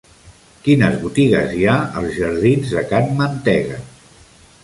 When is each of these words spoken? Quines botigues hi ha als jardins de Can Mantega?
Quines 0.67 0.95
botigues 1.03 1.51
hi 1.57 1.67
ha 1.73 1.75
als 2.01 2.17
jardins 2.21 2.73
de 2.77 2.83
Can 2.93 3.13
Mantega? 3.21 3.79